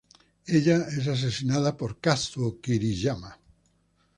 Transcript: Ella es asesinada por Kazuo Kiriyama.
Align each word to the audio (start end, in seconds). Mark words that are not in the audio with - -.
Ella 0.47 0.87
es 0.97 1.05
asesinada 1.09 1.77
por 1.77 1.99
Kazuo 1.99 2.59
Kiriyama. 2.59 3.37